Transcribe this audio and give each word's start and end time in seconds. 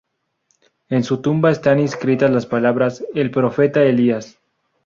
En 0.89 1.03
su 1.03 1.21
tumba 1.21 1.51
están 1.51 1.79
inscritas 1.79 2.31
las 2.31 2.47
palabras 2.47 3.05
"el 3.13 3.29
profeta 3.29 3.83
Elías". 3.83 4.39